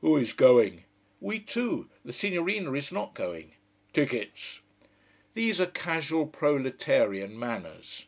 "Who 0.00 0.16
is 0.16 0.32
going?" 0.32 0.84
"We 1.20 1.40
two 1.40 1.90
the 2.06 2.12
signorina 2.14 2.72
is 2.72 2.90
not 2.90 3.12
going." 3.14 3.52
"Tickets!" 3.92 4.62
These 5.34 5.60
are 5.60 5.66
casual 5.66 6.26
proletarian 6.26 7.38
manners. 7.38 8.06